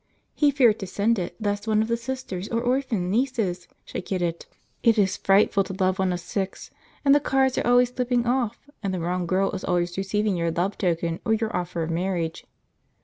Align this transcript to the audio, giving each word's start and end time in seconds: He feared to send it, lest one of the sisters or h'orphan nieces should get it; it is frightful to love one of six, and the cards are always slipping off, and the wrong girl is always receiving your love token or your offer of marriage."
He 0.33 0.49
feared 0.49 0.79
to 0.79 0.87
send 0.87 1.19
it, 1.19 1.35
lest 1.39 1.67
one 1.67 1.83
of 1.83 1.87
the 1.87 1.95
sisters 1.95 2.49
or 2.49 2.63
h'orphan 2.63 3.11
nieces 3.11 3.67
should 3.85 4.03
get 4.05 4.19
it; 4.23 4.47
it 4.81 4.97
is 4.97 5.15
frightful 5.15 5.63
to 5.65 5.73
love 5.79 5.99
one 5.99 6.11
of 6.11 6.19
six, 6.19 6.71
and 7.05 7.13
the 7.13 7.19
cards 7.19 7.55
are 7.59 7.67
always 7.67 7.93
slipping 7.93 8.25
off, 8.25 8.67
and 8.81 8.95
the 8.95 8.99
wrong 8.99 9.27
girl 9.27 9.51
is 9.51 9.63
always 9.63 9.95
receiving 9.99 10.35
your 10.35 10.49
love 10.49 10.75
token 10.75 11.19
or 11.23 11.33
your 11.35 11.55
offer 11.55 11.83
of 11.83 11.91
marriage." 11.91 12.47